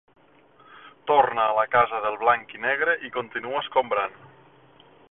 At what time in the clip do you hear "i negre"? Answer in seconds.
2.59-2.97